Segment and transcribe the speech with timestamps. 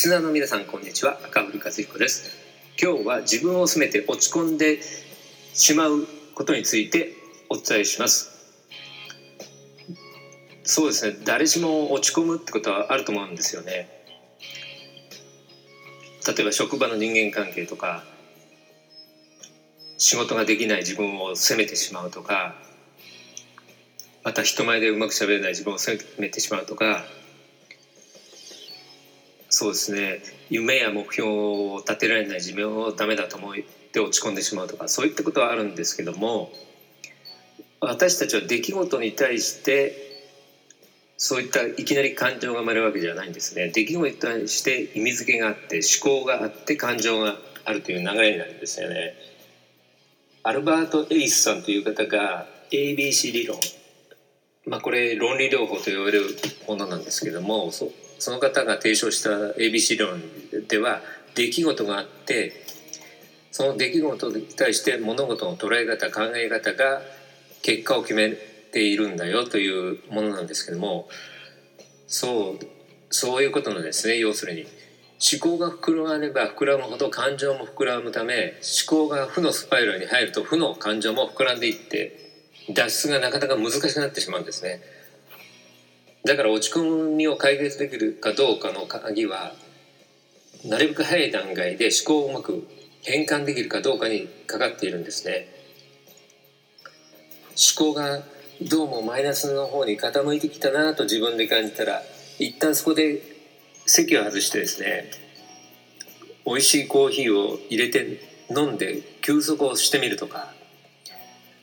[0.00, 1.18] スナーの皆さんこんにちは。
[1.24, 2.30] 赤古和彦です。
[2.80, 4.78] 今日は自分を責めて落ち込んで
[5.54, 7.14] しまうことについて
[7.48, 8.30] お伝えします。
[10.62, 11.16] そうですね。
[11.24, 13.88] 誰しも落ち込むってことはあると思うんですよね。
[16.28, 18.04] 例えば職場の人間関係とか
[19.96, 22.54] 仕事ができない自分を責めてしまうとか
[24.22, 27.04] また人前でうまくしゃべれない自分を責めてしまうとか
[29.50, 30.22] そうですね。
[30.50, 33.54] 夢や目標を立てられない自分をダメだと思っ
[33.92, 36.50] て落ち込んでしまうとかそういったことはあるんですけども
[37.80, 40.08] 私たちは出来事に対して
[41.16, 43.70] そういったいきなり感情が生まれるわけじゃないんですね。
[43.70, 49.14] 出来事に対して意味付けがあって思考があって感情があるという流れになるんですよね。
[50.44, 53.58] アルバート・エイスさんという方が ABC 理論。
[54.66, 56.26] まあこれ論理療法と呼ばれる
[56.68, 57.72] ものなんですけども
[58.18, 59.30] その方が提唱した
[59.60, 60.20] ABC 論
[60.68, 61.00] では
[61.34, 62.52] 出来事があって
[63.50, 67.00] その出来事に対して物事の捉え方考え方が
[67.62, 71.08] 結果を決めているんだよというものなんですけども
[72.06, 72.66] そう
[73.10, 74.66] そういうことなんですね要するに
[75.20, 78.54] 思考が膨らめば膨らむほど感情も膨らむため
[78.88, 82.28] 思考が負のスパイラルに入ると負の感情も膨らんでいって
[82.72, 84.80] 脱出がなかなか難しくなってしまうんですね。
[86.24, 89.54] だから落ち込みを解決できるかどうかの鍵は
[90.64, 92.66] なるべく早い段階で思考をうまく
[93.02, 95.48] 変換できるかどうかにかかっているんですね。
[97.58, 98.22] 思考が
[98.62, 102.02] どうもマイナスの方に傾いてきたなと自分で感じたら
[102.38, 103.20] 一旦そこで
[103.86, 105.10] 席を外してですね
[106.46, 110.52] 美味しいコーヒーを入れて飲んで休息をしてみるとか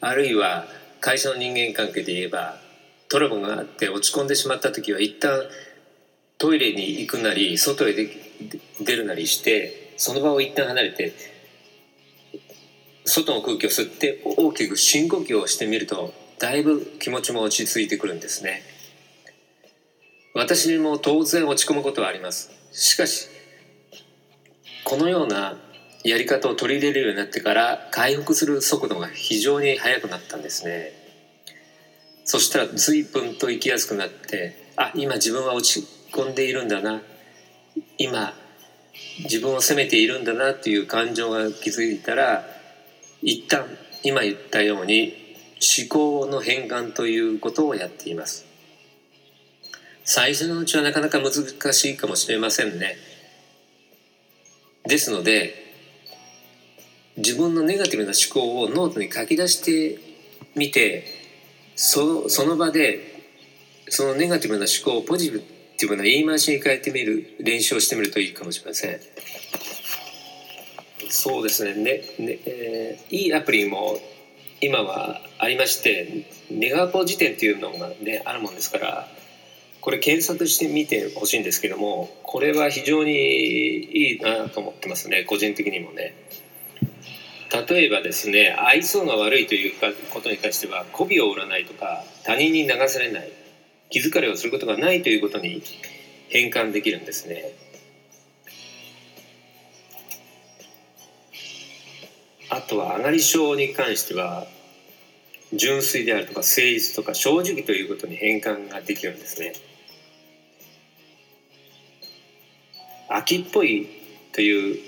[0.00, 0.66] あるいは
[1.00, 2.60] 会社の人間関係で言えば
[3.10, 5.42] トラブルがあって落ち込んでしまった時は一旦
[6.38, 7.94] トイレに行くなり外へ
[8.80, 11.12] 出るなりしてその場を一旦離れて
[13.04, 18.62] 外の空気を吸って大きく深呼吸をしてみるとだいぶ気持ちも落ち着いてくるんですね。
[20.32, 22.50] 私も当然落ち込むことはあります。
[22.72, 23.28] しかし
[24.84, 25.58] このような
[26.04, 31.09] やり方を取り入れるようになってから回復する速度が非常に速くなったんですね。
[32.30, 37.02] そしたら随分と生きやすくなってあ今自分は落ち込んでいるんだな。
[37.98, 38.34] 今
[39.24, 42.44] 自分を責めているんだなっていう感情が気づいたら
[43.20, 43.66] 一旦
[44.04, 45.12] 今言ったように
[45.60, 48.46] 思考の変換ということをやっています。
[50.04, 51.32] 最初のうちはなかなか難
[51.72, 52.94] しいかもしれませんね。
[54.84, 55.52] ですので
[57.16, 59.98] 自分のネガティブな思考をノートに書き出して
[60.54, 61.19] みて
[61.82, 63.00] そその場で
[63.88, 65.32] そのネガティブな思考をポジ
[65.78, 69.00] ティブな言い回しに変えてみる練習をしてみるといいかもしれません。
[71.08, 71.72] そうですね。
[71.72, 73.98] ねね、えー、いいアプリも
[74.60, 79.08] 今はありましてネガポ辞典っていうのがねあるもんですから
[79.80, 85.24] これ検索してみてほしいんですけどもこれは非常にいいなと思ってますね。
[85.24, 86.14] 個人的にもね。
[87.50, 89.72] 例えばですね愛想が悪いという
[90.10, 93.32] ことに関しては媚びを売らないとか他人に流されない
[93.90, 95.62] 気疲れをすることがないということに
[96.28, 97.52] 変換できるんですね。
[102.50, 104.46] あとは上がり症に関しては
[105.52, 109.54] 純粋であるとか誠実とか正直ということに変換ができるんですね。
[113.08, 113.88] 秋っぽい
[114.32, 114.78] という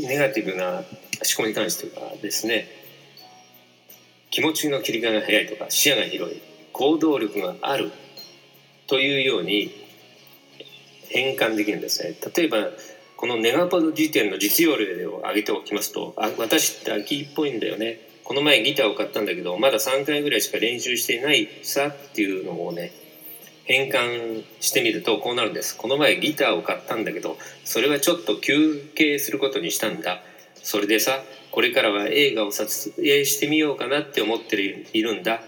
[0.00, 0.84] ネガティブな
[1.24, 2.68] 思考に関してはですね
[4.30, 6.40] 気持ちの切り替えが早いとか視野が広い
[6.72, 7.92] 行動力がある
[8.86, 9.70] というように
[11.08, 12.16] 変換できるんですね。
[12.34, 12.70] 例えば
[13.16, 18.00] このネガポ時点の実用例を挙げておきますとあ私って秋っぽいんだよね。
[18.24, 22.92] この前ギターを買ったんだけどまだ3回ぐらいしか練習していないさっていうのをね
[23.64, 25.76] 変換してみるとこうなるんです。
[25.76, 30.22] この前ギターを買ったんだけどそれはちょっと休憩することにしたんだ。
[30.62, 34.60] それでさこれからは映画を撮影してみようかなって思って
[34.92, 35.40] いるんだ。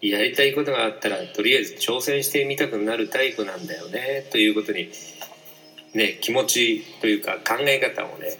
[0.00, 4.28] やりたいことがあったらとりあえず挑戦してみたくなるタイプなんだよね。
[4.30, 4.90] ということに
[5.94, 8.38] ね気持ちというか考え方をね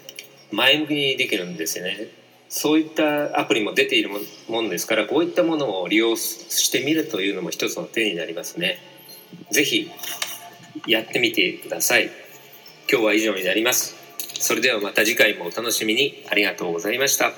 [0.51, 2.07] 前向きにできるんですよね。
[2.47, 4.09] そういったアプリも出ている
[4.47, 8.79] もんですからこういったものを利用してみるというのも一つの手になりますね。
[9.51, 9.91] 是非
[10.87, 12.09] やってみてください。
[12.89, 13.98] 今日は以上になります。
[14.39, 17.33] それではまた次回もお楽しみにありがとうございました。